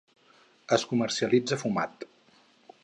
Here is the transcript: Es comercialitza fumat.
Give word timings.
Es 0.77 0.85
comercialitza 0.93 1.61
fumat. 1.65 2.09